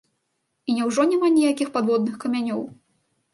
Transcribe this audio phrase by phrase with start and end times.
[0.71, 2.65] І няўжо няма ніякіх падводных камянёў?